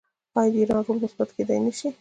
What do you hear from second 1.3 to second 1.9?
کیدی نشي؟